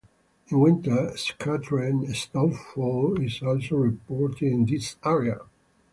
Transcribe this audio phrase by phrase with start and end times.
[0.47, 5.41] In winter, scattered snowfall is also reported in this area.